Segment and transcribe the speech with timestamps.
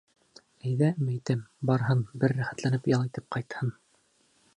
[0.69, 3.71] Әйҙә, мәйтәм, барһын, бер рәхәтләнеп ял итеп ҡайтһын.